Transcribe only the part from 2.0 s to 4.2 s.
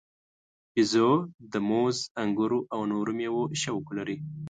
انګورو او نورو میوو شوق لري.